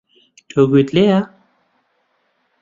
تۆ 0.49 0.59
گوێت 0.69 0.89
لێیە؟ 0.95 1.19